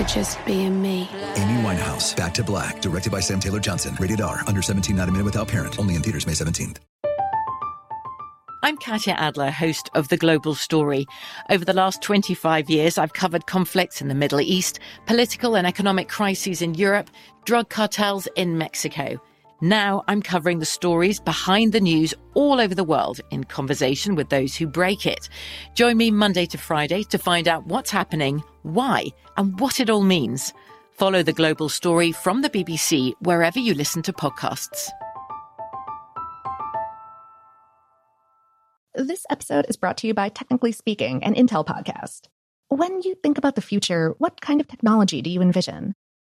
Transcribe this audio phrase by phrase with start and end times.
[0.00, 1.08] for just being me.
[1.36, 3.96] Amy Winehouse, Back to Black, directed by Sam Taylor Johnson.
[4.00, 5.78] Rated R, under 17, not a minute without parent.
[5.78, 6.78] Only in theaters May 17th.
[8.62, 11.06] I'm Katya Adler, host of The Global Story.
[11.48, 16.08] Over the last 25 years, I've covered conflicts in the Middle East, political and economic
[16.08, 17.10] crises in Europe,
[17.46, 19.20] drug cartels in Mexico.
[19.62, 24.30] Now I'm covering the stories behind the news all over the world in conversation with
[24.30, 25.28] those who break it.
[25.74, 30.02] Join me Monday to Friday to find out what's happening, why, and what it all
[30.02, 30.54] means.
[30.92, 34.88] Follow the global story from the BBC wherever you listen to podcasts.
[38.94, 42.28] This episode is brought to you by Technically Speaking, an Intel podcast.
[42.68, 45.94] When you think about the future, what kind of technology do you envision?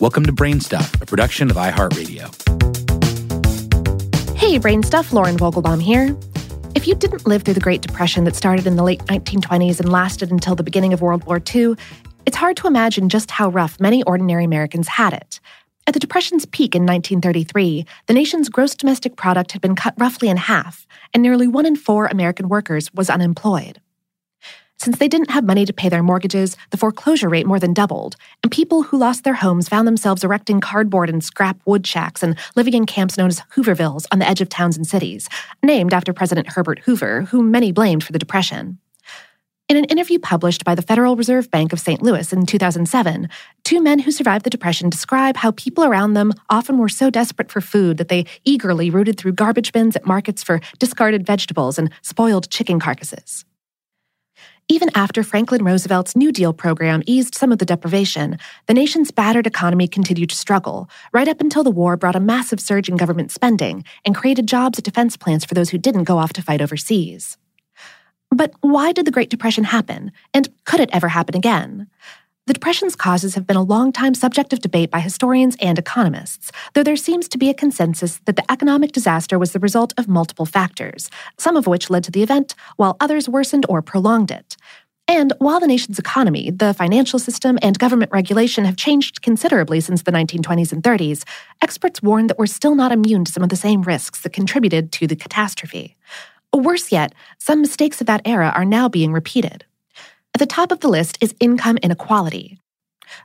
[0.00, 2.24] Welcome to Brainstuff, a production of iHeartRadio.
[4.34, 6.16] Hey, Brainstuff, Lauren Vogelbaum here.
[6.74, 9.92] If you didn't live through the Great Depression that started in the late 1920s and
[9.92, 11.74] lasted until the beginning of World War II,
[12.24, 15.38] it's hard to imagine just how rough many ordinary Americans had it.
[15.86, 20.30] At the Depression's peak in 1933, the nation's gross domestic product had been cut roughly
[20.30, 23.82] in half, and nearly one in four American workers was unemployed.
[24.80, 28.16] Since they didn't have money to pay their mortgages, the foreclosure rate more than doubled,
[28.42, 32.34] and people who lost their homes found themselves erecting cardboard and scrap wood shacks and
[32.56, 35.28] living in camps known as Hoovervilles on the edge of towns and cities,
[35.62, 38.78] named after President Herbert Hoover, whom many blamed for the Depression.
[39.68, 42.00] In an interview published by the Federal Reserve Bank of St.
[42.00, 43.28] Louis in 2007,
[43.64, 47.50] two men who survived the Depression describe how people around them often were so desperate
[47.50, 51.90] for food that they eagerly rooted through garbage bins at markets for discarded vegetables and
[52.00, 53.44] spoiled chicken carcasses.
[54.72, 58.38] Even after Franklin Roosevelt's New Deal program eased some of the deprivation,
[58.68, 62.60] the nation's battered economy continued to struggle, right up until the war brought a massive
[62.60, 66.18] surge in government spending and created jobs at defense plants for those who didn't go
[66.18, 67.36] off to fight overseas.
[68.30, 70.12] But why did the Great Depression happen?
[70.32, 71.88] And could it ever happen again?
[72.50, 76.82] The Depression's causes have been a long-time subject of debate by historians and economists, though
[76.82, 80.46] there seems to be a consensus that the economic disaster was the result of multiple
[80.46, 84.56] factors, some of which led to the event, while others worsened or prolonged it.
[85.06, 90.02] And while the nation's economy, the financial system, and government regulation have changed considerably since
[90.02, 91.22] the 1920s and 30s,
[91.62, 94.90] experts warn that we're still not immune to some of the same risks that contributed
[94.90, 95.96] to the catastrophe.
[96.52, 99.66] Worse yet, some mistakes of that era are now being repeated.
[100.34, 102.58] At the top of the list is income inequality.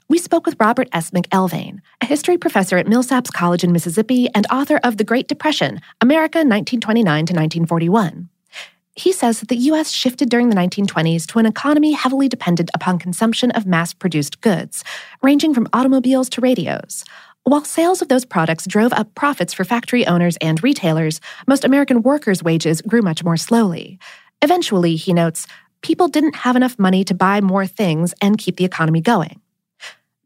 [0.10, 1.12] We spoke with Robert S.
[1.12, 5.82] McElvaine, a history professor at Millsaps College in Mississippi and author of The Great Depression
[6.02, 8.30] America 1929 to 1941.
[8.96, 9.92] He says that the U.S.
[9.92, 14.84] shifted during the 1920s to an economy heavily dependent upon consumption of mass produced goods,
[15.22, 17.04] ranging from automobiles to radios.
[17.44, 22.02] While sales of those products drove up profits for factory owners and retailers, most American
[22.02, 24.00] workers' wages grew much more slowly.
[24.42, 25.46] Eventually, he notes,
[25.86, 29.40] people didn't have enough money to buy more things and keep the economy going.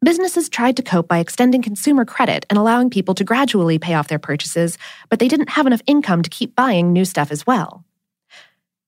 [0.02, 4.08] Businesses tried to cope by extending consumer credit and allowing people to gradually pay off
[4.08, 4.78] their purchases,
[5.10, 7.84] but they didn't have enough income to keep buying new stuff as well.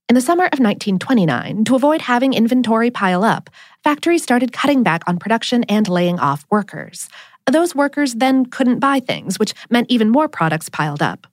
[0.08, 3.50] In the summer of 1929, to avoid having inventory pile up,
[3.84, 7.10] factories started cutting back on production and laying off workers.
[7.52, 11.28] Those workers then couldn't buy things, which meant even more products piled up.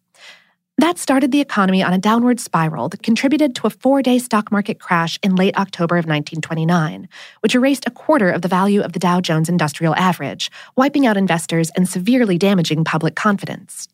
[0.80, 4.52] That started the economy on a downward spiral that contributed to a four day stock
[4.52, 7.08] market crash in late October of 1929,
[7.40, 11.16] which erased a quarter of the value of the Dow Jones Industrial Average, wiping out
[11.16, 13.88] investors and severely damaging public confidence.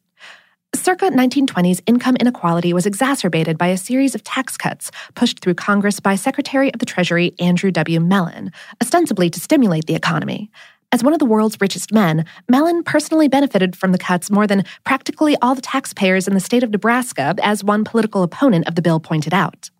[0.74, 6.00] Circa 1920s income inequality was exacerbated by a series of tax cuts pushed through Congress
[6.00, 7.98] by Secretary of the Treasury Andrew W.
[7.98, 8.52] Mellon,
[8.82, 10.50] ostensibly to stimulate the economy.
[10.94, 14.62] As one of the world's richest men, Mellon personally benefited from the cuts more than
[14.84, 18.80] practically all the taxpayers in the state of Nebraska, as one political opponent of the
[18.80, 19.70] bill pointed out.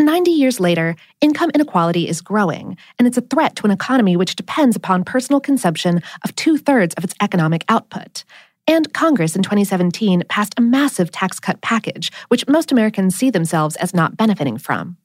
[0.00, 4.34] 90 years later, income inequality is growing, and it's a threat to an economy which
[4.34, 8.24] depends upon personal consumption of two thirds of its economic output.
[8.66, 13.76] And Congress in 2017 passed a massive tax cut package, which most Americans see themselves
[13.76, 14.96] as not benefiting from.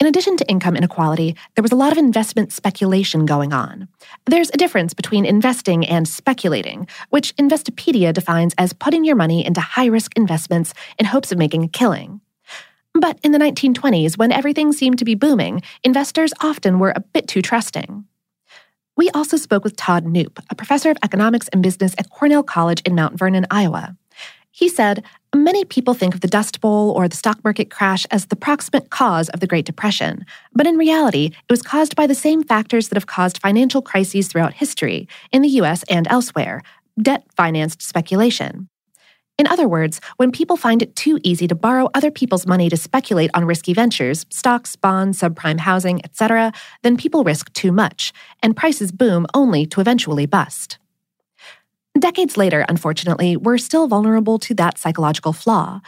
[0.00, 3.86] In addition to income inequality, there was a lot of investment speculation going on.
[4.24, 9.60] There's a difference between investing and speculating, which Investopedia defines as putting your money into
[9.60, 12.22] high risk investments in hopes of making a killing.
[12.94, 17.28] But in the 1920s, when everything seemed to be booming, investors often were a bit
[17.28, 18.06] too trusting.
[18.96, 22.80] We also spoke with Todd Knoop, a professor of economics and business at Cornell College
[22.86, 23.98] in Mount Vernon, Iowa.
[24.50, 25.04] He said,
[25.34, 28.90] Many people think of the Dust Bowl or the stock market crash as the proximate
[28.90, 32.88] cause of the Great Depression, but in reality, it was caused by the same factors
[32.88, 36.62] that have caused financial crises throughout history, in the US and elsewhere
[37.00, 38.68] debt financed speculation.
[39.38, 42.76] In other words, when people find it too easy to borrow other people's money to
[42.76, 48.12] speculate on risky ventures, stocks, bonds, subprime housing, etc., then people risk too much,
[48.42, 50.79] and prices boom only to eventually bust.
[51.98, 55.80] Decades later, unfortunately, we're still vulnerable to that psychological flaw.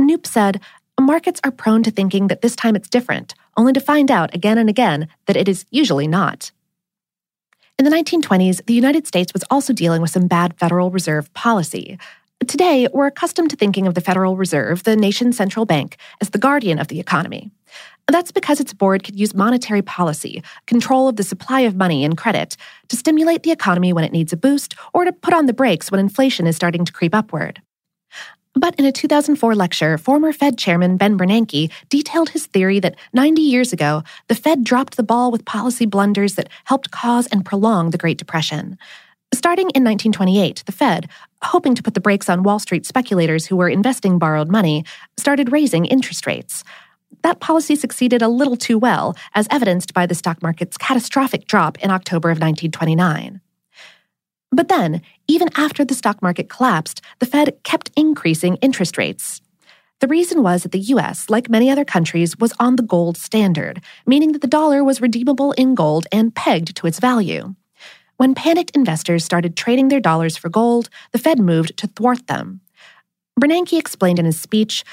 [0.00, 0.60] Knoop said,
[0.98, 4.58] Markets are prone to thinking that this time it's different, only to find out again
[4.58, 6.50] and again that it is usually not.
[7.78, 11.98] In the 1920s, the United States was also dealing with some bad Federal Reserve policy.
[12.46, 16.38] Today, we're accustomed to thinking of the Federal Reserve, the nation's central bank, as the
[16.38, 17.50] guardian of the economy.
[18.10, 22.16] That's because its board could use monetary policy, control of the supply of money and
[22.16, 22.56] credit,
[22.88, 25.90] to stimulate the economy when it needs a boost or to put on the brakes
[25.90, 27.62] when inflation is starting to creep upward.
[28.54, 33.42] But in a 2004 lecture, former Fed chairman Ben Bernanke detailed his theory that 90
[33.42, 37.90] years ago, the Fed dropped the ball with policy blunders that helped cause and prolong
[37.90, 38.76] the Great Depression.
[39.32, 41.08] Starting in 1928, the Fed,
[41.44, 44.84] hoping to put the brakes on Wall Street speculators who were investing borrowed money,
[45.16, 46.64] started raising interest rates
[47.22, 51.78] that policy succeeded a little too well, as evidenced by the stock market's catastrophic drop
[51.78, 53.40] in October of 1929.
[54.52, 59.40] But then, even after the stock market collapsed, the Fed kept increasing interest rates.
[60.00, 63.82] The reason was that the US, like many other countries, was on the gold standard,
[64.06, 67.54] meaning that the dollar was redeemable in gold and pegged to its value.
[68.16, 72.60] When panicked investors started trading their dollars for gold, the Fed moved to thwart them.
[73.40, 74.84] Bernanke explained in his speech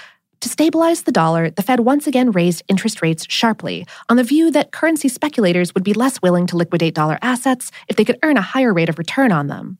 [0.42, 4.52] to stabilize the dollar, the Fed once again raised interest rates sharply on the view
[4.52, 8.38] that currency speculators would be less willing to liquidate dollar assets if they could earn
[8.38, 9.78] a higher rate of return on them.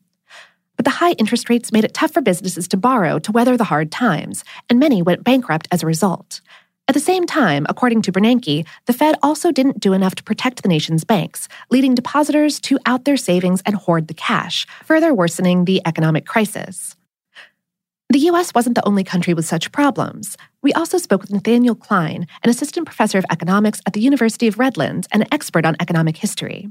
[0.76, 3.64] But the high interest rates made it tough for businesses to borrow to weather the
[3.64, 6.40] hard times, and many went bankrupt as a result.
[6.88, 10.62] At the same time, according to Bernanke, the Fed also didn't do enough to protect
[10.62, 15.66] the nation's banks, leading depositors to out their savings and hoard the cash, further worsening
[15.66, 16.96] the economic crisis.
[18.10, 20.38] The US wasn't the only country with such problems.
[20.62, 24.58] We also spoke with Nathaniel Cline, an assistant professor of economics at the University of
[24.58, 26.68] Redlands and an expert on economic history.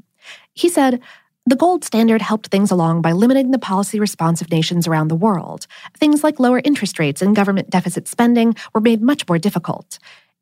[0.56, 1.00] He said,
[1.46, 5.16] the gold standard helped things along by limiting the policy response of nations around the
[5.16, 5.68] world.
[5.96, 10.00] Things like lower interest rates and government deficit spending were made much more difficult.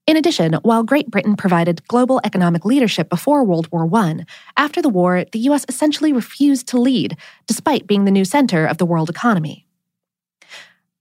[0.08, 4.24] In addition, while Great Britain provided global economic leadership before World War I,
[4.56, 8.78] after the war, the US essentially refused to lead, despite being the new center of
[8.78, 9.65] the world economy.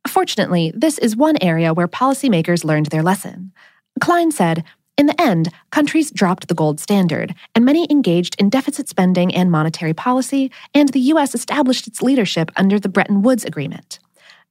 [0.07, 3.53] Fortunately, this is one area where policymakers learned their lesson.
[4.01, 4.65] Cline said,
[4.97, 9.51] in the end, countries dropped the gold standard, and many engaged in deficit spending and
[9.51, 11.35] monetary policy, and the U.S.
[11.35, 13.99] established its leadership under the Bretton Woods Agreement.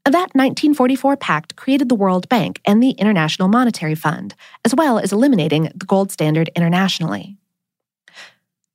[0.05, 5.13] That 1944 pact created the World Bank and the International Monetary Fund, as well as
[5.13, 7.38] eliminating the gold standard internationally.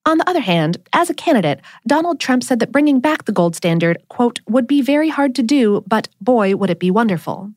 [0.08, 3.54] On the other hand, as a candidate, Donald Trump said that bringing back the gold
[3.54, 7.52] standard, quote, would be very hard to do, but boy, would it be wonderful.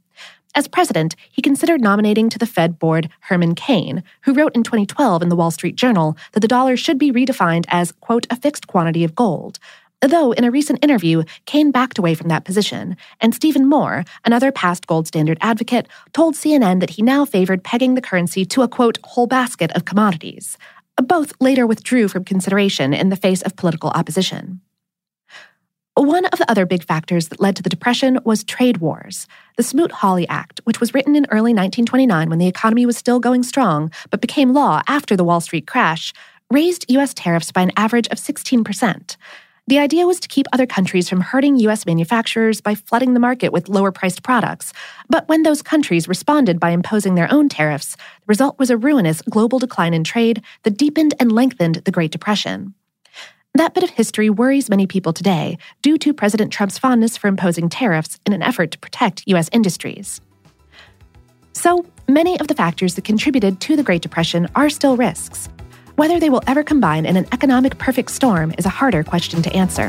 [0.53, 5.21] As president, he considered nominating to the Fed board Herman Cain, who wrote in 2012
[5.21, 8.67] in the Wall Street Journal that the dollar should be redefined as, quote, a fixed
[8.67, 9.57] quantity of gold.
[10.01, 14.51] Though in a recent interview, Cain backed away from that position, and Stephen Moore, another
[14.51, 18.67] past gold standard advocate, told CNN that he now favored pegging the currency to a
[18.67, 20.57] quote, whole basket of commodities.
[21.01, 24.61] Both later withdrew from consideration in the face of political opposition.
[25.95, 29.27] One of the other big factors that led to the Depression was trade wars.
[29.57, 33.19] The Smoot Hawley Act, which was written in early 1929 when the economy was still
[33.19, 36.13] going strong but became law after the Wall Street crash,
[36.49, 37.13] raised U.S.
[37.13, 39.17] tariffs by an average of 16%.
[39.71, 41.85] The idea was to keep other countries from hurting U.S.
[41.85, 44.73] manufacturers by flooding the market with lower priced products.
[45.07, 49.21] But when those countries responded by imposing their own tariffs, the result was a ruinous
[49.21, 52.73] global decline in trade that deepened and lengthened the Great Depression.
[53.53, 57.69] That bit of history worries many people today due to President Trump's fondness for imposing
[57.69, 59.49] tariffs in an effort to protect U.S.
[59.53, 60.19] industries.
[61.53, 65.47] So, many of the factors that contributed to the Great Depression are still risks.
[66.01, 69.53] Whether they will ever combine in an economic perfect storm is a harder question to
[69.53, 69.87] answer.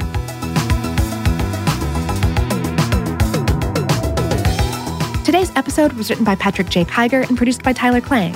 [5.25, 6.85] Today's episode was written by Patrick J.
[6.85, 8.35] Kiger and produced by Tyler Klang.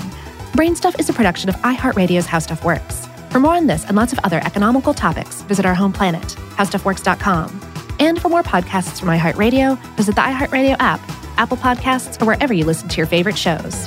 [0.53, 3.07] Brainstuff is a production of iHeartRadio's How Stuff Works.
[3.29, 7.61] For more on this and lots of other economical topics, visit our home planet, howstuffworks.com.
[8.01, 11.01] And for more podcasts from iHeartRadio, visit the iHeartRadio app,
[11.37, 13.87] Apple Podcasts, or wherever you listen to your favorite shows.